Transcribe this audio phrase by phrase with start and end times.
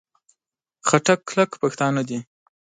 [0.87, 2.19] خټک کلک پښتانه دي.